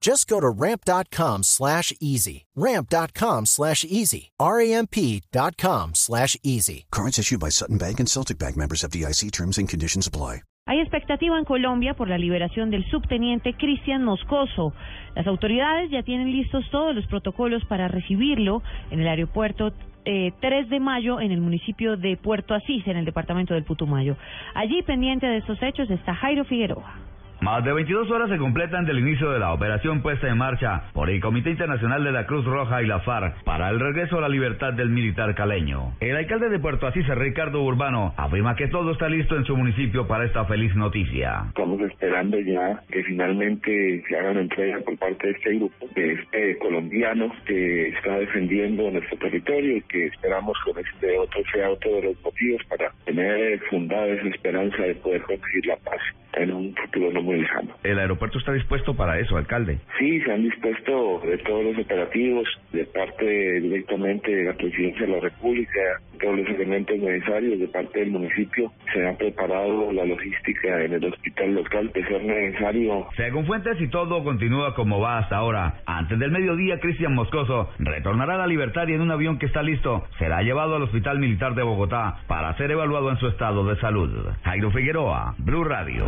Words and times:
Just 0.00 0.28
go 0.28 0.40
to 0.40 0.48
ramp.com 0.48 1.42
slash 1.42 1.92
easy. 2.00 2.46
Ramp.com 2.54 3.46
slash 3.46 3.84
easy. 3.84 4.30
R-A-M-P.com 4.38 5.94
slash 5.94 6.36
easy. 6.42 6.86
Cards 6.90 7.18
issued 7.18 7.40
by 7.40 7.50
Sutton 7.50 7.78
Bank 7.78 8.00
and 8.00 8.08
Celtic 8.08 8.38
Bank 8.38 8.56
members 8.56 8.84
of 8.84 8.90
DIC 8.90 9.30
terms 9.32 9.58
and 9.58 9.68
conditions 9.68 10.06
apply. 10.06 10.42
Hay 10.68 10.80
expectativa 10.80 11.38
en 11.38 11.46
Colombia 11.46 11.94
por 11.94 12.10
la 12.10 12.18
liberación 12.18 12.70
del 12.70 12.84
subteniente 12.90 13.54
Cristian 13.54 14.04
Moscoso. 14.04 14.74
Las 15.16 15.26
autoridades 15.26 15.90
ya 15.90 16.02
tienen 16.02 16.30
listos 16.30 16.62
todos 16.70 16.94
los 16.94 17.06
protocolos 17.06 17.64
para 17.64 17.88
recibirlo 17.88 18.62
en 18.90 19.00
el 19.00 19.08
aeropuerto 19.08 19.72
eh, 20.04 20.32
3 20.40 20.68
de 20.68 20.78
mayo 20.78 21.20
en 21.20 21.32
el 21.32 21.40
municipio 21.40 21.96
de 21.96 22.18
Puerto 22.18 22.54
Asís, 22.54 22.86
en 22.86 22.98
el 22.98 23.06
departamento 23.06 23.54
del 23.54 23.64
Putumayo. 23.64 24.18
Allí, 24.54 24.82
pendiente 24.82 25.26
de 25.26 25.38
estos 25.38 25.62
hechos, 25.62 25.88
está 25.88 26.14
Jairo 26.14 26.44
Figueroa. 26.44 27.07
Más 27.40 27.64
de 27.64 27.72
22 27.72 28.10
horas 28.10 28.28
se 28.28 28.36
completan 28.36 28.84
del 28.84 28.98
inicio 28.98 29.30
de 29.30 29.38
la 29.38 29.52
operación 29.52 30.02
puesta 30.02 30.28
en 30.28 30.36
marcha 30.36 30.90
por 30.92 31.08
el 31.08 31.20
Comité 31.20 31.50
Internacional 31.50 32.02
de 32.02 32.10
la 32.10 32.26
Cruz 32.26 32.44
Roja 32.44 32.82
y 32.82 32.86
la 32.86 32.98
FARC 32.98 33.44
para 33.44 33.70
el 33.70 33.78
regreso 33.78 34.18
a 34.18 34.22
la 34.22 34.28
libertad 34.28 34.72
del 34.72 34.90
militar 34.90 35.36
caleño. 35.36 35.94
El 36.00 36.16
alcalde 36.16 36.48
de 36.48 36.58
Puerto 36.58 36.88
Asís, 36.88 37.06
Ricardo 37.06 37.62
Urbano, 37.62 38.12
afirma 38.16 38.56
que 38.56 38.66
todo 38.66 38.90
está 38.90 39.08
listo 39.08 39.36
en 39.36 39.44
su 39.44 39.56
municipio 39.56 40.08
para 40.08 40.24
esta 40.24 40.46
feliz 40.46 40.74
noticia. 40.74 41.44
Estamos 41.50 41.80
esperando 41.82 42.40
ya 42.40 42.82
que 42.90 43.04
finalmente 43.04 44.02
se 44.08 44.18
haga 44.18 44.32
una 44.32 44.40
entrega 44.40 44.80
por 44.80 44.98
parte 44.98 45.28
de 45.28 45.32
este 45.34 45.54
grupo, 45.54 45.86
de 45.94 46.12
este 46.14 46.58
colombiano 46.58 47.32
que 47.46 47.90
está 47.90 48.18
defendiendo 48.18 48.90
nuestro 48.90 49.16
territorio 49.18 49.76
y 49.76 49.82
que 49.82 50.06
esperamos 50.06 50.58
con 50.64 50.76
este 50.84 51.16
otro 51.16 51.40
sea 51.52 51.70
otro 51.70 51.92
de 51.92 52.02
los 52.02 52.22
motivos 52.24 52.62
para 52.68 52.90
tener 53.04 53.60
fundada 53.70 54.08
esa 54.08 54.26
esperanza 54.26 54.82
de 54.82 54.94
poder 54.96 55.22
conseguir 55.22 55.66
la 55.66 55.76
paz 55.76 56.00
en 56.34 56.52
un 56.52 56.74
futuro 56.74 57.10
no 57.12 57.22
muy 57.28 57.40
lejano. 57.40 57.74
¿El 57.84 57.98
aeropuerto 57.98 58.38
está 58.38 58.52
dispuesto 58.52 58.96
para 58.96 59.18
eso, 59.18 59.36
alcalde? 59.36 59.78
Sí, 59.98 60.20
se 60.20 60.32
han 60.32 60.42
dispuesto 60.42 61.20
de 61.24 61.38
todos 61.38 61.64
los 61.64 61.78
operativos, 61.78 62.48
de 62.72 62.84
parte 62.86 63.60
directamente 63.60 64.34
de 64.34 64.44
la 64.44 64.54
Presidencia 64.54 65.06
de 65.06 65.12
la 65.12 65.20
República, 65.20 65.80
todos 66.20 66.38
los 66.38 66.48
elementos 66.48 66.98
necesarios 66.98 67.60
de 67.60 67.68
parte 67.68 68.00
del 68.00 68.10
municipio. 68.10 68.72
Se 68.92 69.06
ha 69.06 69.16
preparado 69.16 69.92
la 69.92 70.04
logística 70.04 70.84
en 70.84 70.94
el 70.94 71.04
hospital 71.04 71.54
local 71.54 71.90
de 71.92 72.04
ser 72.06 72.24
necesario. 72.24 73.06
Según 73.16 73.46
fuentes 73.46 73.80
y 73.80 73.88
todo 73.88 74.24
continúa 74.24 74.74
como 74.74 75.00
va 75.00 75.18
hasta 75.18 75.36
ahora. 75.36 75.80
Antes 75.86 76.18
del 76.18 76.30
mediodía, 76.30 76.80
Cristian 76.80 77.14
Moscoso 77.14 77.70
retornará 77.78 78.34
a 78.34 78.38
la 78.38 78.46
libertad 78.46 78.88
y 78.88 78.94
en 78.94 79.02
un 79.02 79.10
avión 79.10 79.38
que 79.38 79.46
está 79.46 79.62
listo 79.62 80.04
será 80.18 80.42
llevado 80.42 80.76
al 80.76 80.82
Hospital 80.82 81.18
Militar 81.18 81.54
de 81.54 81.62
Bogotá 81.62 82.18
para 82.26 82.56
ser 82.56 82.70
evaluado 82.70 83.10
en 83.10 83.18
su 83.18 83.28
estado 83.28 83.64
de 83.66 83.76
salud. 83.80 84.10
Jairo 84.44 84.70
Figueroa, 84.70 85.34
Blue 85.38 85.64
Radio. 85.64 86.06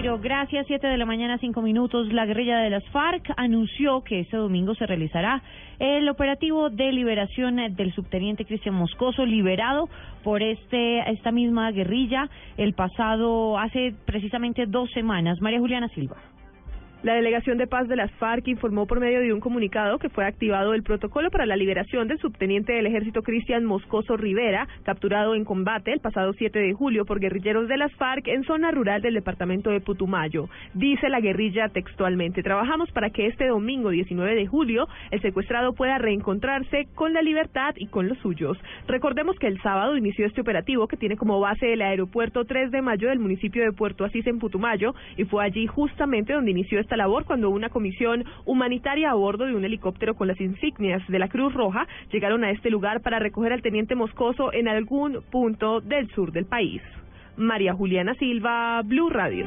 Jairo, 0.00 0.18
gracias. 0.18 0.66
Siete 0.66 0.86
de 0.86 0.96
la 0.96 1.04
mañana, 1.04 1.36
cinco 1.36 1.60
minutos. 1.60 2.10
La 2.10 2.24
guerrilla 2.24 2.56
de 2.60 2.70
las 2.70 2.82
FARC 2.88 3.34
anunció 3.36 4.02
que 4.02 4.20
este 4.20 4.38
domingo 4.38 4.74
se 4.74 4.86
realizará 4.86 5.42
el 5.78 6.08
operativo 6.08 6.70
de 6.70 6.90
liberación 6.90 7.56
del 7.56 7.92
subteniente 7.92 8.46
Cristian 8.46 8.76
Moscoso, 8.76 9.26
liberado 9.26 9.90
por 10.24 10.42
este 10.42 11.00
esta 11.10 11.32
misma 11.32 11.70
guerrilla 11.72 12.30
el 12.56 12.72
pasado, 12.72 13.58
hace 13.58 13.92
precisamente 14.06 14.64
dos 14.64 14.90
semanas. 14.92 15.38
María 15.42 15.58
Juliana 15.58 15.88
Silva. 15.88 16.16
La 17.02 17.14
Delegación 17.14 17.56
de 17.56 17.66
Paz 17.66 17.88
de 17.88 17.96
las 17.96 18.10
FARC 18.12 18.46
informó 18.48 18.86
por 18.86 19.00
medio 19.00 19.20
de 19.20 19.32
un 19.32 19.40
comunicado 19.40 19.98
que 19.98 20.10
fue 20.10 20.26
activado 20.26 20.74
el 20.74 20.82
protocolo 20.82 21.30
para 21.30 21.46
la 21.46 21.56
liberación 21.56 22.08
del 22.08 22.18
subteniente 22.18 22.74
del 22.74 22.84
ejército 22.84 23.22
Cristian 23.22 23.64
Moscoso 23.64 24.18
Rivera, 24.18 24.68
capturado 24.82 25.34
en 25.34 25.46
combate 25.46 25.94
el 25.94 26.00
pasado 26.00 26.34
7 26.34 26.58
de 26.58 26.74
julio 26.74 27.06
por 27.06 27.18
guerrilleros 27.18 27.68
de 27.68 27.78
las 27.78 27.90
FARC 27.94 28.28
en 28.28 28.44
zona 28.44 28.70
rural 28.70 29.00
del 29.00 29.14
departamento 29.14 29.70
de 29.70 29.80
Putumayo. 29.80 30.50
Dice 30.74 31.08
la 31.08 31.20
guerrilla 31.20 31.70
textualmente, 31.70 32.42
trabajamos 32.42 32.92
para 32.92 33.08
que 33.08 33.28
este 33.28 33.46
domingo 33.46 33.88
19 33.88 34.34
de 34.34 34.46
julio 34.46 34.86
el 35.10 35.22
secuestrado 35.22 35.72
pueda 35.72 35.96
reencontrarse 35.96 36.86
con 36.94 37.14
la 37.14 37.22
libertad 37.22 37.76
y 37.78 37.86
con 37.86 38.08
los 38.08 38.18
suyos. 38.18 38.58
Recordemos 38.86 39.38
que 39.38 39.46
el 39.46 39.58
sábado 39.62 39.96
inició 39.96 40.26
este 40.26 40.42
operativo 40.42 40.86
que 40.86 40.98
tiene 40.98 41.16
como 41.16 41.40
base 41.40 41.72
el 41.72 41.80
aeropuerto 41.80 42.44
3 42.44 42.70
de 42.70 42.82
mayo 42.82 43.08
del 43.08 43.20
municipio 43.20 43.64
de 43.64 43.72
Puerto 43.72 44.04
Asís 44.04 44.26
en 44.26 44.38
Putumayo 44.38 44.94
y 45.16 45.24
fue 45.24 45.42
allí 45.42 45.66
justamente 45.66 46.34
donde 46.34 46.50
inició 46.50 46.78
este 46.78 46.89
esta 46.90 46.96
labor 46.96 47.24
cuando 47.24 47.50
una 47.50 47.68
comisión 47.68 48.24
humanitaria 48.46 49.12
a 49.12 49.14
bordo 49.14 49.44
de 49.46 49.54
un 49.54 49.64
helicóptero 49.64 50.16
con 50.16 50.26
las 50.26 50.40
insignias 50.40 51.00
de 51.06 51.20
la 51.20 51.28
Cruz 51.28 51.54
Roja 51.54 51.86
llegaron 52.10 52.42
a 52.42 52.50
este 52.50 52.68
lugar 52.68 53.00
para 53.00 53.20
recoger 53.20 53.52
al 53.52 53.62
teniente 53.62 53.94
Moscoso 53.94 54.52
en 54.52 54.66
algún 54.66 55.22
punto 55.30 55.80
del 55.80 56.10
sur 56.10 56.32
del 56.32 56.46
país. 56.46 56.82
María 57.36 57.74
Juliana 57.74 58.14
Silva, 58.14 58.82
Blue 58.82 59.08
Radio. 59.08 59.46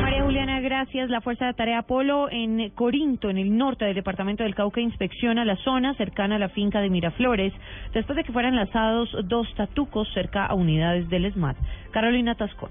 María 0.00 0.22
Juliana, 0.22 0.60
gracias. 0.60 1.10
La 1.10 1.20
Fuerza 1.20 1.44
de 1.44 1.52
Tarea 1.52 1.82
Polo 1.82 2.30
en 2.30 2.70
Corinto, 2.70 3.28
en 3.28 3.36
el 3.36 3.54
norte 3.54 3.84
del 3.84 3.94
departamento 3.94 4.42
del 4.42 4.54
Cauca, 4.54 4.80
inspecciona 4.80 5.44
la 5.44 5.56
zona 5.56 5.92
cercana 5.96 6.36
a 6.36 6.38
la 6.38 6.48
finca 6.48 6.80
de 6.80 6.88
Miraflores 6.88 7.52
después 7.92 8.16
de 8.16 8.24
que 8.24 8.32
fueran 8.32 8.56
lanzados 8.56 9.14
dos 9.24 9.54
tatucos 9.54 10.08
cerca 10.14 10.46
a 10.46 10.54
unidades 10.54 11.10
del 11.10 11.26
ESMAD. 11.26 11.56
Carolina 11.90 12.34
Tascón. 12.36 12.70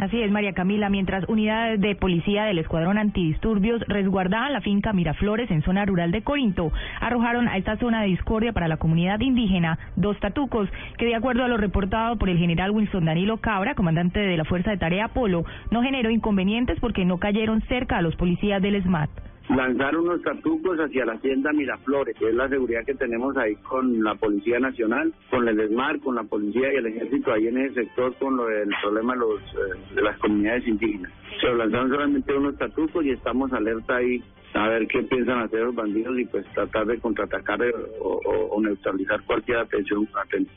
Así 0.00 0.18
es, 0.22 0.30
María 0.30 0.54
Camila. 0.54 0.88
Mientras 0.88 1.28
unidades 1.28 1.78
de 1.78 1.94
policía 1.94 2.44
del 2.44 2.56
Escuadrón 2.56 2.96
Antidisturbios 2.96 3.82
resguardaban 3.86 4.54
la 4.54 4.62
finca 4.62 4.94
Miraflores 4.94 5.50
en 5.50 5.60
zona 5.60 5.84
rural 5.84 6.10
de 6.10 6.22
Corinto, 6.22 6.72
arrojaron 7.02 7.48
a 7.48 7.58
esta 7.58 7.76
zona 7.76 8.00
de 8.00 8.08
discordia 8.08 8.54
para 8.54 8.66
la 8.66 8.78
comunidad 8.78 9.20
indígena 9.20 9.78
dos 9.96 10.18
tatucos 10.18 10.70
que, 10.96 11.04
de 11.04 11.16
acuerdo 11.16 11.44
a 11.44 11.48
lo 11.48 11.58
reportado 11.58 12.16
por 12.16 12.30
el 12.30 12.38
general 12.38 12.70
Wilson 12.70 13.04
Danilo 13.04 13.42
Cabra, 13.42 13.74
comandante 13.74 14.20
de 14.20 14.38
la 14.38 14.46
Fuerza 14.46 14.70
de 14.70 14.78
Tarea 14.78 15.08
Polo, 15.08 15.44
no 15.70 15.82
generó 15.82 16.08
inconvenientes 16.08 16.80
porque 16.80 17.04
no 17.04 17.18
cayeron 17.18 17.60
cerca 17.68 17.98
a 17.98 18.02
los 18.02 18.16
policías 18.16 18.62
del 18.62 18.82
SMAT 18.82 19.10
lanzaron 19.56 20.08
unos 20.08 20.22
tatucos 20.22 20.78
hacia 20.78 21.04
la 21.04 21.14
hacienda 21.14 21.52
Miraflores, 21.52 22.16
que 22.16 22.28
es 22.28 22.34
la 22.34 22.48
seguridad 22.48 22.84
que 22.84 22.94
tenemos 22.94 23.36
ahí 23.36 23.56
con 23.56 24.02
la 24.02 24.14
Policía 24.14 24.60
Nacional, 24.60 25.12
con 25.30 25.48
el 25.48 25.58
ESMAR, 25.58 26.00
con 26.00 26.14
la 26.14 26.24
Policía 26.24 26.72
y 26.72 26.76
el 26.76 26.86
Ejército 26.86 27.32
ahí 27.32 27.48
en 27.48 27.58
ese 27.58 27.86
sector 27.86 28.14
con 28.16 28.36
lo 28.36 28.46
del 28.46 28.70
problema 28.82 29.14
de, 29.14 29.20
los, 29.20 29.40
eh, 29.40 29.94
de 29.94 30.02
las 30.02 30.18
comunidades 30.18 30.66
indígenas. 30.66 31.12
Se 31.40 31.52
lanzaron 31.54 31.90
solamente 31.90 32.34
unos 32.34 32.56
tatucos 32.58 33.04
y 33.04 33.10
estamos 33.10 33.52
alerta 33.52 33.96
ahí 33.96 34.22
a 34.54 34.68
ver 34.68 34.86
qué 34.88 35.02
piensan 35.02 35.40
hacer 35.40 35.60
los 35.60 35.74
bandidos 35.74 36.18
y 36.18 36.24
pues 36.24 36.44
tratar 36.52 36.86
de 36.86 36.98
contraatacar 36.98 37.62
eh, 37.62 37.72
o, 38.00 38.60
neutralizar 38.60 39.22
cualquier 39.22 39.58
atención, 39.58 40.06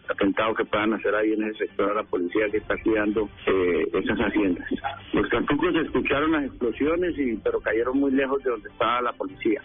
atentado 0.10 0.54
que 0.56 0.66
puedan 0.66 0.94
hacer 0.94 1.16
ahí 1.16 1.32
en 1.34 1.44
ese 1.44 1.68
sector 1.68 1.92
a 1.92 1.94
la 1.94 2.04
policía 2.04 2.50
que 2.50 2.58
está 2.58 2.76
cuidando 2.84 3.30
eh, 3.46 3.88
esas 3.94 4.18
haciendas. 4.20 4.68
Los 5.14 5.30
tatucos 5.30 5.74
escucharon 5.76 6.34
las 6.34 6.46
explosiones 6.46 7.18
y 7.18 7.38
pero 7.38 7.62
cayeron 7.62 8.00
muy 8.00 8.12
lejos 8.12 8.44
de 8.44 8.50
donde 8.50 8.70
estaba 8.70 9.02
la 9.02 9.14
policía. 9.14 9.62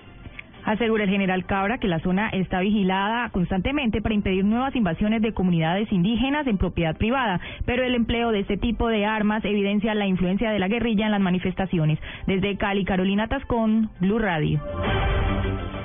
Asegura 0.68 1.04
el 1.04 1.10
general 1.10 1.46
Cabra 1.46 1.78
que 1.78 1.88
la 1.88 1.98
zona 2.00 2.28
está 2.28 2.60
vigilada 2.60 3.30
constantemente 3.30 4.02
para 4.02 4.14
impedir 4.14 4.44
nuevas 4.44 4.76
invasiones 4.76 5.22
de 5.22 5.32
comunidades 5.32 5.90
indígenas 5.90 6.46
en 6.46 6.58
propiedad 6.58 6.94
privada, 6.94 7.40
pero 7.64 7.84
el 7.84 7.94
empleo 7.94 8.32
de 8.32 8.40
este 8.40 8.58
tipo 8.58 8.86
de 8.88 9.06
armas 9.06 9.42
evidencia 9.46 9.94
la 9.94 10.06
influencia 10.06 10.50
de 10.50 10.58
la 10.58 10.68
guerrilla 10.68 11.06
en 11.06 11.12
las 11.12 11.22
manifestaciones. 11.22 11.98
Desde 12.26 12.58
Cali, 12.58 12.84
Carolina 12.84 13.28
Tascón, 13.28 13.88
Blue 13.98 14.18
Radio. 14.18 14.60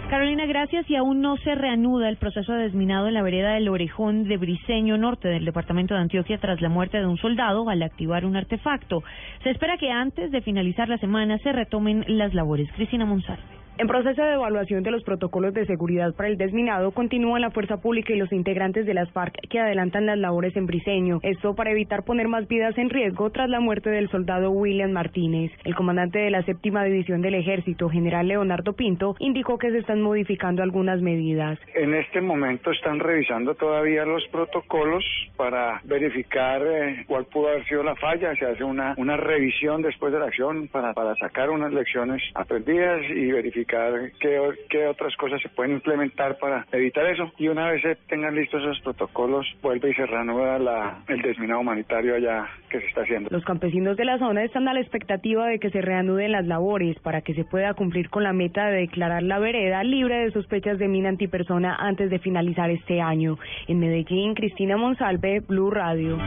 Carolina, 0.10 0.46
gracias. 0.48 0.90
Y 0.90 0.98
aún 0.98 1.22
no 1.22 1.38
se 1.38 1.56
reanuda 1.56 2.10
el 2.10 2.18
proceso 2.18 2.52
de 2.52 2.64
desminado 2.64 3.08
en 3.08 3.14
la 3.14 3.22
vereda 3.22 3.54
del 3.54 3.70
Orejón 3.70 4.26
de 4.26 4.36
Briseño 4.36 4.98
Norte 4.98 5.30
del 5.30 5.46
departamento 5.46 5.94
de 5.94 6.02
Antioquia 6.02 6.40
tras 6.40 6.60
la 6.60 6.68
muerte 6.68 6.98
de 6.98 7.08
un 7.08 7.18
soldado 7.18 7.70
al 7.70 7.82
activar 7.84 8.26
un 8.26 8.36
artefacto. 8.36 9.02
Se 9.44 9.50
espera 9.50 9.78
que 9.78 9.92
antes 9.92 10.30
de 10.30 10.42
finalizar 10.42 10.90
la 10.90 10.98
semana 10.98 11.38
se 11.38 11.54
retomen 11.54 12.04
las 12.06 12.34
labores. 12.34 12.70
Cristina 12.74 13.06
Monsalve. 13.06 13.63
En 13.76 13.88
proceso 13.88 14.22
de 14.22 14.34
evaluación 14.36 14.84
de 14.84 14.92
los 14.92 15.04
protocolos 15.04 15.52
de 15.56 15.66
seguridad 15.66 16.14
para 16.14 16.30
el 16.30 16.38
desminado, 16.38 16.92
continúan 16.92 17.42
la 17.42 17.50
Fuerza 17.50 17.78
Pública 17.78 18.14
y 18.14 18.18
los 18.18 18.32
integrantes 18.32 18.86
de 18.86 18.94
las 18.94 19.12
FARC 19.12 19.34
que 19.50 19.60
adelantan 19.60 20.06
las 20.06 20.20
labores 20.20 20.56
en 20.56 20.68
Briseño. 20.68 21.20
Esto 21.24 21.56
para 21.56 21.72
evitar 21.72 22.04
poner 22.04 22.28
más 22.28 22.48
vidas 22.48 22.78
en 22.78 22.92
riesgo 22.92 23.32
tras 23.32 23.50
la 23.50 23.60
muerte 23.60 23.90
del 23.90 24.10
soldado 24.10 24.52
William 24.52 24.92
Martínez. 24.92 25.52
El 25.64 25.74
comandante 25.74 26.20
de 26.20 26.30
la 26.30 26.44
séptima 26.44 26.84
división 26.84 27.24
del 27.24 27.34
ejército, 27.34 27.90
general 27.90 28.28
Leonardo 28.28 28.74
Pinto, 28.74 29.16
indicó 29.18 29.58
que 29.58 29.72
se 29.72 29.80
están 29.80 30.04
modificando 30.04 30.62
algunas 30.62 31.02
medidas. 31.02 31.58
En 31.74 31.96
este 31.96 32.22
momento 32.22 32.70
están 32.70 33.00
revisando 33.00 33.56
todavía 33.56 34.06
los 34.06 34.24
protocolos 34.28 35.04
para 35.36 35.82
verificar 35.84 36.62
eh, 36.64 37.06
cuál 37.08 37.26
pudo 37.26 37.48
haber 37.48 37.66
sido 37.66 37.82
la 37.82 37.96
falla. 37.96 38.36
Se 38.36 38.46
hace 38.46 38.64
una, 38.64 38.94
una 38.98 39.18
revisión 39.18 39.82
después 39.82 40.14
de 40.14 40.20
la 40.20 40.26
acción 40.26 40.68
para, 40.68 40.94
para 40.94 41.16
sacar 41.16 41.50
unas 41.50 41.74
lecciones 41.74 42.22
aprendidas 42.36 43.02
y 43.10 43.32
verificar 43.32 43.63
qué, 43.66 44.88
otras 44.88 45.16
cosas 45.18 45.42
se 45.42 45.50
pueden 45.50 45.74
implementar 45.74 46.38
para 46.38 46.66
evitar 46.72 47.06
eso. 47.06 47.32
Y 47.38 47.48
una 47.48 47.72
vez 47.72 47.82
se 47.82 47.96
tengan 48.08 48.36
listos 48.36 48.62
esos 48.62 48.80
protocolos, 48.82 49.46
vuelve 49.62 49.92
y 49.92 49.94
se 49.94 50.06
reanuda 50.06 50.60
la, 50.60 51.04
el 51.08 51.22
desminado 51.22 51.62
humanitario 51.62 52.16
allá 52.16 52.48
que 52.70 52.80
se 52.80 52.88
está 52.88 53.02
haciendo. 53.02 53.30
Los 53.32 53.46
campesinos 53.46 53.98
de 53.98 54.06
la 54.06 54.18
zona 54.18 54.44
están 54.44 54.68
a 54.68 54.74
la 54.74 54.82
expectativa 54.82 55.48
de 55.48 55.60
que 55.60 55.70
se 55.70 55.82
reanuden 55.82 56.32
las 56.32 56.46
labores 56.46 57.00
para 57.00 57.22
que 57.22 57.34
se 57.34 57.44
pueda 57.44 57.74
cumplir 57.74 58.10
con 58.10 58.24
la 58.24 58.34
meta 58.34 58.68
de 58.68 58.82
declarar 58.82 59.24
la 59.24 59.40
vereda 59.40 59.84
libre 59.84 60.26
de 60.26 60.32
sospechas 60.32 60.80
de 60.80 60.88
mina 60.88 61.10
antipersona 61.10 61.76
antes 61.76 62.10
de 62.10 62.20
finalizar 62.20 62.70
este 62.70 63.02
año. 63.02 63.38
En 63.68 63.80
Medellín, 63.80 64.34
Cristina 64.34 64.78
Monsalve, 64.78 65.42
Blue 65.42 65.72
Radio. 65.72 66.18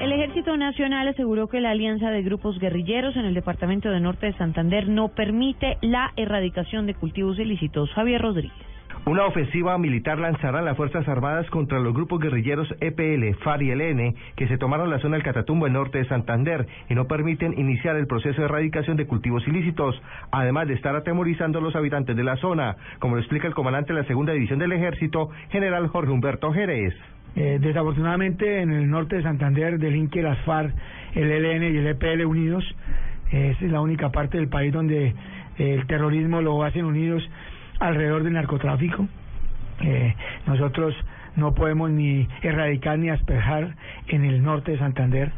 El 0.00 0.12
Ejército 0.12 0.56
Nacional 0.56 1.08
aseguró 1.08 1.48
que 1.48 1.60
la 1.60 1.72
alianza 1.72 2.10
de 2.10 2.22
grupos 2.22 2.58
guerrilleros 2.58 3.16
en 3.16 3.26
el 3.26 3.34
departamento 3.34 3.90
de 3.90 4.00
Norte 4.00 4.26
de 4.26 4.32
Santander 4.38 4.88
no 4.88 5.08
permite 5.08 5.76
la 5.82 6.14
erradicación 6.16 6.86
de 6.86 6.94
cultivos 6.94 7.38
ilícitos. 7.38 7.92
Javier 7.92 8.22
Rodríguez. 8.22 8.69
Una 9.06 9.24
ofensiva 9.24 9.78
militar 9.78 10.18
lanzará 10.18 10.60
las 10.60 10.76
Fuerzas 10.76 11.08
Armadas 11.08 11.48
contra 11.48 11.80
los 11.80 11.94
grupos 11.94 12.20
guerrilleros 12.20 12.68
EPL, 12.80 13.34
FAR 13.42 13.62
y 13.62 13.70
ELN 13.70 14.14
que 14.36 14.46
se 14.46 14.58
tomaron 14.58 14.90
la 14.90 14.98
zona 14.98 15.16
del 15.16 15.24
Catatumbo 15.24 15.66
en 15.66 15.72
norte 15.72 15.98
de 15.98 16.04
Santander 16.04 16.66
y 16.88 16.94
no 16.94 17.06
permiten 17.06 17.58
iniciar 17.58 17.96
el 17.96 18.06
proceso 18.06 18.42
de 18.42 18.44
erradicación 18.44 18.98
de 18.98 19.06
cultivos 19.06 19.46
ilícitos, 19.48 20.00
además 20.30 20.68
de 20.68 20.74
estar 20.74 20.94
atemorizando 20.94 21.58
a 21.58 21.62
los 21.62 21.74
habitantes 21.76 22.14
de 22.14 22.24
la 22.24 22.36
zona, 22.36 22.76
como 22.98 23.14
lo 23.14 23.22
explica 23.22 23.48
el 23.48 23.54
comandante 23.54 23.94
de 23.94 24.00
la 24.00 24.06
Segunda 24.06 24.34
División 24.34 24.58
del 24.58 24.72
Ejército, 24.72 25.30
general 25.48 25.88
Jorge 25.88 26.12
Humberto 26.12 26.52
Jerez. 26.52 26.94
Eh, 27.36 27.58
desafortunadamente 27.58 28.60
en 28.60 28.70
el 28.70 28.90
norte 28.90 29.16
de 29.16 29.22
Santander 29.22 29.78
delinque 29.78 30.20
las 30.20 30.38
FARC, 30.40 30.74
el 31.14 31.30
ELN 31.30 31.62
y 31.74 31.78
el 31.78 31.86
EPL 31.86 32.26
unidos. 32.26 32.64
es 33.32 33.62
la 33.62 33.80
única 33.80 34.10
parte 34.10 34.36
del 34.36 34.48
país 34.48 34.74
donde 34.74 35.06
eh, 35.06 35.14
el 35.56 35.86
terrorismo 35.86 36.42
lo 36.42 36.62
hacen 36.64 36.84
unidos 36.84 37.26
alrededor 37.80 38.22
del 38.22 38.34
narcotráfico. 38.34 39.08
Eh, 39.80 40.14
nosotros 40.46 40.94
no 41.36 41.54
podemos 41.54 41.90
ni 41.90 42.28
erradicar 42.42 42.98
ni 42.98 43.10
aspejar 43.10 43.74
en 44.08 44.24
el 44.24 44.42
norte 44.42 44.72
de 44.72 44.78
Santander. 44.78 45.32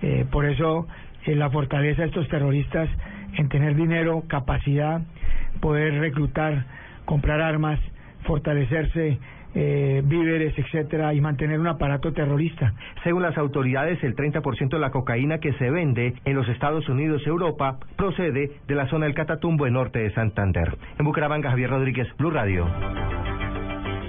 Eh, 0.00 0.26
por 0.30 0.46
eso 0.46 0.88
la 1.26 1.50
fortaleza 1.50 2.02
de 2.02 2.08
estos 2.08 2.28
terroristas 2.28 2.88
en 3.36 3.48
tener 3.48 3.76
dinero, 3.76 4.24
capacidad, 4.26 5.02
poder 5.60 6.00
reclutar, 6.00 6.64
comprar 7.04 7.40
armas, 7.40 7.78
fortalecerse 8.24 9.18
eh, 9.54 10.02
víveres, 10.04 10.58
etcétera, 10.58 11.14
y 11.14 11.20
mantener 11.20 11.60
un 11.60 11.66
aparato 11.66 12.12
terrorista. 12.12 12.74
Según 13.04 13.22
las 13.22 13.36
autoridades, 13.36 14.02
el 14.02 14.16
30% 14.16 14.70
de 14.70 14.78
la 14.78 14.90
cocaína 14.90 15.38
que 15.38 15.52
se 15.54 15.70
vende 15.70 16.14
en 16.24 16.34
los 16.34 16.48
Estados 16.48 16.88
Unidos 16.88 17.22
y 17.24 17.28
Europa 17.28 17.78
procede 17.96 18.52
de 18.66 18.74
la 18.74 18.88
zona 18.88 19.06
del 19.06 19.14
Catatumbo 19.14 19.66
en 19.66 19.74
norte 19.74 19.98
de 19.98 20.12
Santander. 20.12 20.76
En 20.98 21.04
Bucaramanga, 21.04 21.50
Javier 21.50 21.70
Rodríguez, 21.70 22.08
Blue 22.16 22.30
Radio. 22.30 22.66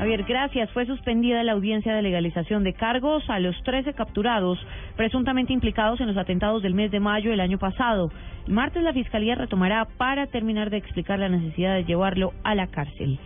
Javier, 0.03 0.23
gracias. 0.23 0.69
Fue 0.71 0.85
suspendida 0.85 1.43
la 1.43 1.53
audiencia 1.53 1.95
de 1.95 2.01
legalización 2.01 2.63
de 2.65 2.73
cargos 2.73 3.23
a 3.29 3.39
los 3.39 3.55
13 3.63 3.93
capturados 3.93 4.59
presuntamente 4.97 5.53
implicados 5.53 6.01
en 6.01 6.07
los 6.07 6.17
atentados 6.17 6.61
del 6.61 6.73
mes 6.73 6.91
de 6.91 6.99
mayo 6.99 7.31
del 7.31 7.39
año 7.39 7.57
pasado. 7.57 8.11
El 8.45 8.53
martes 8.53 8.83
la 8.83 8.91
Fiscalía 8.91 9.35
retomará 9.35 9.87
para 9.97 10.27
terminar 10.27 10.69
de 10.69 10.77
explicar 10.77 11.19
la 11.19 11.29
necesidad 11.29 11.75
de 11.75 11.85
llevarlo 11.85 12.33
a 12.43 12.53
la 12.53 12.67
cárcel. 12.67 13.17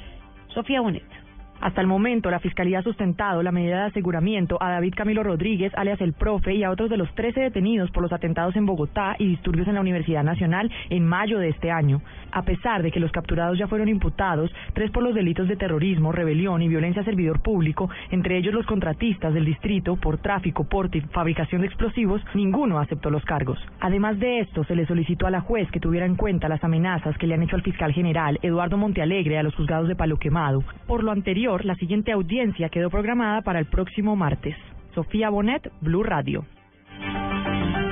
Sofía 0.54 0.81
Bonet. 0.81 1.26
Hasta 1.59 1.81
el 1.81 1.88
momento, 1.88 2.30
la 2.30 2.39
Fiscalía 2.39 2.80
ha 2.80 2.83
sustentado 2.83 3.42
la 3.42 3.51
medida 3.51 3.77
de 3.80 3.88
aseguramiento 3.88 4.62
a 4.62 4.69
David 4.69 4.94
Camilo 4.95 5.24
Rodríguez, 5.24 5.74
alias 5.75 6.00
el 6.01 6.13
profe, 6.13 6.54
y 6.54 6.63
a 6.63 6.69
otros 6.69 6.89
de 6.89 6.98
los 6.98 7.13
13 7.15 7.39
detenidos 7.39 7.89
por 7.89 8.04
los 8.04 8.13
atentados 8.13 8.56
en 8.56 8.68
Bogotá 8.68 9.15
y 9.18 9.27
disturbios 9.27 9.68
en 9.68 9.74
la 9.74 9.81
Universidad 9.81 10.24
Nacional 10.24 10.71
en 10.92 11.04
mayo 11.04 11.39
de 11.39 11.50
este 11.50 11.71
año. 11.71 12.01
A 12.31 12.44
pesar 12.44 12.83
de 12.83 12.92
que 12.92 13.00
los 13.00 13.12
capturados 13.12 13.57
ya 13.57 13.68
fueron 13.68 13.89
imputados, 13.89 14.51
tres 14.74 14.92
por 14.92 15.01
los 15.01 15.15
delitos 15.15 15.48
de 15.48 15.56
terrorismo, 15.56 16.12
rebelión 16.12 16.62
y 16.62 16.68
violencia 16.68 17.01
a 17.01 17.06
servidor 17.06 17.42
público, 17.42 17.89
entre 18.12 18.38
ellos 18.38 18.53
los 18.53 18.68
contratistas 18.68 19.33
del 19.33 19.45
distrito 19.45 19.95
por 19.95 20.19
tráfico, 20.19 20.65
porte 20.65 21.00
y 21.00 21.01
fabricación 21.01 21.62
de 21.62 21.68
explosivos, 21.68 22.21
ninguno 22.36 22.77
aceptó 22.77 23.10
los 23.10 23.25
cargos. 23.25 23.57
Además 23.80 24.19
de 24.19 24.42
esto, 24.42 24.63
se 24.65 24.75
le 24.75 24.86
solicitó 24.86 25.25
a 25.25 25.31
la 25.31 25.42
juez 25.42 25.71
que 25.71 25.80
tuviera 25.80 26.06
en 26.06 26.15
cuenta 26.15 26.50
las 26.50 26.63
amenazas 26.63 27.18
que 27.18 27.25
le 27.25 27.33
han 27.33 27.42
hecho 27.42 27.56
al 27.56 27.63
fiscal 27.63 27.94
general 27.94 28.38
Eduardo 28.44 28.77
Montealegre 28.77 29.39
a 29.39 29.44
los 29.44 29.56
juzgados 29.56 29.88
de 29.88 29.95
Palo 29.95 30.18
Quemado. 30.18 30.63
Por 30.86 31.03
lo 31.03 31.12
anterior, 31.12 31.47
la 31.48 31.76
siguiente 31.76 32.12
audiencia 32.12 32.68
quedó 32.68 32.90
programada 32.90 33.42
para 33.42 33.60
el 33.60 33.68
próximo 33.68 34.18
martes. 34.18 34.56
Sofía 34.94 35.30
Bonet, 35.30 35.72
Blue 35.80 36.04
Radio. 36.04 36.44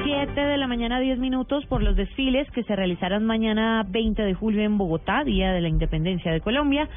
7 0.03 0.41
de 0.41 0.57
la 0.57 0.67
mañana, 0.67 0.99
10 0.99 1.19
minutos, 1.19 1.65
por 1.67 1.81
los 1.81 1.95
desfiles 1.95 2.51
que 2.51 2.63
se 2.63 2.75
realizarán 2.75 3.25
mañana 3.25 3.85
20 3.87 4.23
de 4.23 4.33
julio 4.33 4.61
en 4.63 4.77
Bogotá, 4.77 5.23
Día 5.23 5.53
de 5.53 5.61
la 5.61 5.69
Independencia 5.69 6.33
de 6.33 6.41
Colombia. 6.41 6.89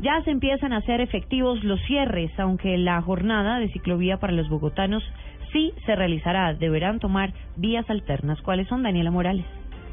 Ya 0.00 0.22
se 0.22 0.30
empiezan 0.30 0.72
a 0.72 0.78
hacer 0.78 1.02
efectivos 1.02 1.62
los 1.62 1.80
cierres, 1.82 2.30
aunque 2.38 2.78
la 2.78 3.02
jornada 3.02 3.58
de 3.58 3.68
ciclovía 3.68 4.16
para 4.16 4.32
los 4.32 4.48
bogotanos 4.48 5.04
sí 5.52 5.74
se 5.84 5.96
realizará. 5.96 6.54
Deberán 6.54 6.98
tomar 6.98 7.34
vías 7.56 7.88
alternas. 7.90 8.40
¿Cuáles 8.40 8.68
son, 8.68 8.82
Daniela 8.82 9.10
Morales? 9.10 9.44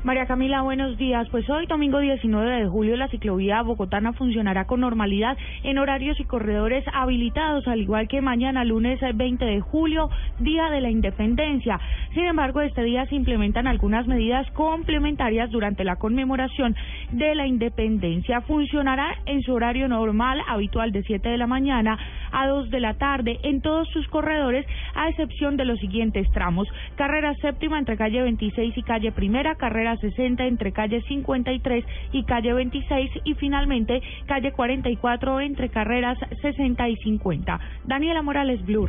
María 0.03 0.25
Camila, 0.25 0.63
buenos 0.63 0.97
días. 0.97 1.29
Pues 1.29 1.49
hoy, 1.49 1.65
domingo 1.65 1.99
19 1.99 2.63
de 2.63 2.67
julio, 2.67 2.97
la 2.97 3.07
ciclovía 3.07 3.61
bogotana 3.61 4.11
funcionará 4.11 4.65
con 4.65 4.81
normalidad 4.81 5.37
en 5.63 5.77
horarios 5.77 6.19
y 6.19 6.25
corredores 6.25 6.83
habilitados, 6.93 7.65
al 7.69 7.79
igual 7.79 8.09
que 8.09 8.19
mañana, 8.19 8.65
lunes 8.65 8.99
20 8.99 9.45
de 9.45 9.61
julio, 9.61 10.09
Día 10.39 10.69
de 10.71 10.81
la 10.81 10.89
Independencia. 10.89 11.79
Sin 12.13 12.25
embargo, 12.25 12.59
este 12.59 12.83
día 12.83 13.05
se 13.05 13.15
implementan 13.15 13.65
algunas 13.65 14.05
medidas 14.05 14.45
complementarias 14.51 15.49
durante 15.51 15.85
la 15.85 15.95
conmemoración 15.95 16.75
de 17.13 17.33
la 17.35 17.47
independencia. 17.47 18.41
Funcionará 18.41 19.15
en 19.25 19.41
su 19.41 19.53
horario 19.53 19.87
normal, 19.87 20.41
habitual 20.49 20.91
de 20.91 21.03
7 21.03 21.29
de 21.29 21.37
la 21.37 21.47
mañana 21.47 21.97
a 22.33 22.47
2 22.47 22.69
de 22.69 22.79
la 22.79 22.95
tarde, 22.95 23.39
en 23.43 23.61
todos 23.61 23.87
sus 23.89 24.07
corredores, 24.09 24.65
a 24.95 25.09
excepción 25.09 25.55
de 25.55 25.65
los 25.65 25.79
siguientes 25.79 26.29
tramos. 26.31 26.67
Carrera 26.95 27.33
séptima 27.35 27.79
entre 27.79 27.97
calle 27.97 28.21
26 28.21 28.77
y 28.77 28.83
calle 28.83 29.11
primera, 29.11 29.55
carrera 29.55 29.95
60 29.97 30.45
entre 30.45 30.73
calle 30.73 31.01
53 31.07 31.85
y 32.11 32.23
calle 32.23 32.53
26 32.53 33.11
y 33.23 33.33
finalmente 33.35 34.01
calle 34.25 34.51
44 34.51 35.39
entre 35.39 35.69
carreras 35.69 36.17
60 36.41 36.89
y 36.89 36.97
50. 36.97 37.59
Daniela 37.85 38.21
Morales, 38.21 38.63
Blue 38.65 38.83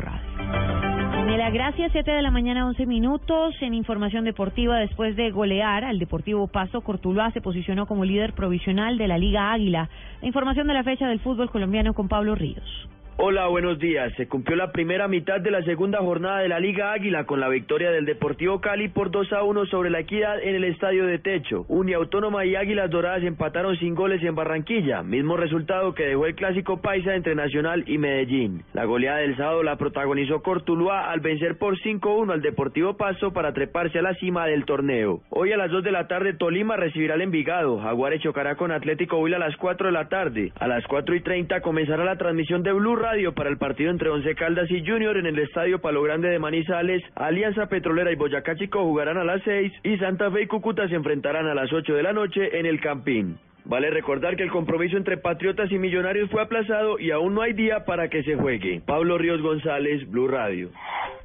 Daniela, 1.25 1.51
gracias. 1.51 1.93
7 1.93 2.11
de 2.11 2.23
la 2.23 2.31
mañana, 2.31 2.67
11 2.67 2.87
minutos. 2.87 3.55
En 3.61 3.73
información 3.73 4.25
deportiva, 4.25 4.79
después 4.79 5.17
de 5.17 5.31
golear 5.31 5.85
al 5.85 5.99
Deportivo 5.99 6.49
Paso, 6.49 6.83
Cortuluá 6.83 7.31
se 7.31 7.41
posicionó 7.41 7.87
como 7.87 8.05
líder 8.05 8.35
provisional 8.35 8.99
de 8.99 9.09
la 9.09 9.17
Liga 9.17 9.53
Águila. 9.53 9.89
La 10.21 10.27
información 10.27 10.67
de 10.67 10.75
la 10.75 10.85
fecha 10.85 11.09
del 11.09 11.21
fútbol 11.21 11.51
colombiano 11.51 11.95
con 11.95 12.09
Pablo 12.09 12.35
Ríos. 12.35 12.89
Hola, 13.17 13.47
buenos 13.47 13.79
días. 13.79 14.13
Se 14.17 14.27
cumplió 14.27 14.57
la 14.57 14.73
primera 14.73 15.07
mitad 15.07 15.41
de 15.41 15.53
la 15.53 15.63
segunda 15.63 16.01
jornada 16.01 16.41
de 16.41 16.49
la 16.49 16.59
Liga 16.59 16.93
Águila 16.93 17.27
con 17.27 17.39
la 17.39 17.49
victoria 17.49 17.93
del 17.93 18.07
Deportivo 18.07 18.61
Cali 18.61 18.89
por 18.89 19.13
2 19.13 19.33
a 19.35 19.45
1 19.45 19.67
sobre 19.67 19.89
la 19.89 20.01
Equidad 20.01 20.43
en 20.43 20.57
el 20.57 20.65
Estadio 20.65 21.07
de 21.07 21.21
Techo. 21.21 21.65
Autónoma 21.95 22.45
y 22.45 22.57
Águilas 22.57 22.91
Doradas 22.91 23.23
empataron 23.23 23.77
sin 23.77 23.95
goles 23.95 24.21
en 24.25 24.35
Barranquilla, 24.35 25.05
mismo 25.05 25.37
resultado 25.37 25.95
que 25.95 26.07
dejó 26.07 26.27
el 26.27 26.35
clásico 26.35 26.81
paisa 26.81 27.15
entre 27.15 27.37
Nacional 27.37 27.85
y 27.87 27.99
Medellín. 27.99 28.65
La 28.73 28.85
goleada 28.85 29.19
del 29.19 29.37
sábado 29.37 29.63
la 29.63 29.77
protagonizó 29.77 30.43
Cortuluá 30.43 31.13
al 31.13 31.21
vencer 31.21 31.57
por 31.57 31.79
5-1 31.79 32.33
al 32.33 32.43
Deportivo 32.43 32.97
Paso 32.97 33.33
para 33.33 33.53
treparse 33.53 34.01
a 34.01 34.03
la 34.03 34.15
cima 34.15 34.47
del 34.47 34.65
torneo. 34.65 35.21
Hoy 35.31 35.53
a 35.53 35.57
las 35.57 35.71
2 35.71 35.85
de 35.85 35.93
la 35.93 36.09
tarde 36.09 36.35
Tolima 36.35 36.77
recibirá 36.77 37.15
al 37.15 37.23
Envigado, 37.23 37.79
Jaguares 37.79 38.23
chocará 38.23 38.57
con 38.57 38.73
Atlético 38.73 39.19
Huila 39.19 39.37
a 39.37 39.41
las 39.41 39.57
4 39.57 39.87
de 39.87 39.93
la 39.93 40.09
tarde. 40.09 40.53
A 40.59 40.67
las 40.67 40.85
4 40.89 41.15
y 41.15 41.21
30 41.21 41.61
comenzará 41.61 42.05
la 42.05 42.19
transmisión 42.19 42.65
de 42.65 42.73
Blue 42.73 43.04
Radio 43.05 43.35
para 43.35 43.51
el 43.51 43.59
partido 43.59 43.91
entre 43.91 44.09
Once 44.09 44.35
Caldas 44.35 44.71
y 44.71 44.83
Junior 44.83 45.19
en 45.19 45.27
el 45.27 45.39
Estadio 45.39 45.79
Palo 45.79 46.01
Grande 46.01 46.31
de 46.31 46.39
Manizales. 46.39 47.03
Alianza 47.15 47.67
Petrolera 47.67 48.11
y 48.11 48.15
Boyacá 48.15 48.57
Chico 48.57 48.83
jugarán 48.83 49.19
a 49.19 49.25
las 49.25 49.43
6 49.43 49.73
y 49.83 49.99
Santa 49.99 50.31
Fe 50.31 50.45
y 50.45 50.47
Cúcuta 50.47 50.89
se 50.89 50.95
enfrentarán 50.95 51.47
a 51.47 51.55
las 51.55 51.71
8 51.71 51.95
de 51.95 52.03
la 52.03 52.15
noche 52.15 52.59
en 52.59 52.65
el 52.65 52.81
Campín. 52.81 53.37
Vale 53.67 53.91
recordar 53.91 54.37
que 54.37 54.43
el 54.43 54.51
compromiso 54.51 54.97
entre 54.97 55.19
Patriotas 55.19 55.71
y 55.71 55.79
Millonarios 55.79 56.31
fue 56.31 56.41
aplazado 56.41 56.99
y 56.99 57.11
aún 57.11 57.35
no 57.35 57.43
hay 57.43 57.53
día 57.53 57.85
para 57.85 58.09
que 58.09 58.23
se 58.23 58.37
juegue. 58.37 58.81
Pablo 58.87 59.19
Ríos 59.19 59.43
González, 59.43 60.11
Blue 60.11 60.29
Radio. 60.29 60.71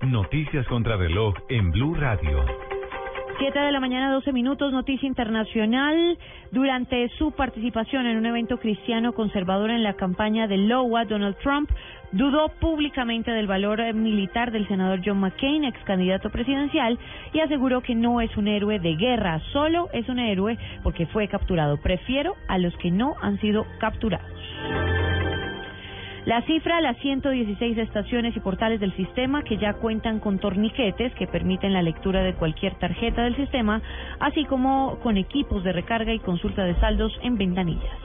Noticias 0.01 0.67
contra 0.67 0.97
reloj 0.97 1.33
en 1.47 1.71
Blue 1.71 1.95
Radio. 1.95 2.43
Siete 3.39 3.57
de 3.57 3.71
la 3.71 3.79
mañana, 3.79 4.11
doce 4.11 4.33
minutos, 4.33 4.73
noticia 4.73 5.07
internacional. 5.07 6.17
Durante 6.51 7.07
su 7.17 7.31
participación 7.31 8.05
en 8.05 8.17
un 8.17 8.25
evento 8.25 8.57
cristiano 8.57 9.13
conservador 9.13 9.69
en 9.69 9.81
la 9.81 9.93
campaña 9.93 10.45
de 10.45 10.57
Iowa, 10.57 11.05
Donald 11.05 11.37
Trump 11.37 11.69
dudó 12.11 12.49
públicamente 12.59 13.31
del 13.31 13.47
valor 13.47 13.93
militar 13.93 14.51
del 14.51 14.67
senador 14.67 14.99
John 15.05 15.21
McCain, 15.21 15.63
ex 15.63 15.79
candidato 15.85 16.29
presidencial, 16.29 16.99
y 17.31 17.39
aseguró 17.39 17.79
que 17.79 17.95
no 17.95 18.19
es 18.19 18.35
un 18.35 18.49
héroe 18.49 18.77
de 18.77 18.95
guerra, 18.97 19.39
solo 19.53 19.87
es 19.93 20.09
un 20.09 20.19
héroe 20.19 20.57
porque 20.83 21.05
fue 21.05 21.29
capturado. 21.29 21.77
Prefiero 21.77 22.35
a 22.49 22.57
los 22.57 22.75
que 22.75 22.91
no 22.91 23.15
han 23.21 23.39
sido 23.39 23.65
capturados. 23.79 24.38
La 26.25 26.41
cifra, 26.43 26.81
las 26.81 26.97
116 26.97 27.77
estaciones 27.77 28.35
y 28.35 28.39
portales 28.39 28.79
del 28.79 28.95
sistema 28.95 29.43
que 29.43 29.57
ya 29.57 29.73
cuentan 29.73 30.19
con 30.19 30.39
torniquetes 30.39 31.13
que 31.15 31.27
permiten 31.27 31.73
la 31.73 31.81
lectura 31.81 32.23
de 32.23 32.33
cualquier 32.33 32.75
tarjeta 32.75 33.23
del 33.23 33.35
sistema, 33.35 33.81
así 34.19 34.45
como 34.45 34.99
con 35.01 35.17
equipos 35.17 35.63
de 35.63 35.73
recarga 35.73 36.13
y 36.13 36.19
consulta 36.19 36.63
de 36.63 36.75
saldos 36.75 37.17
en 37.23 37.37
ventanillas. 37.37 37.99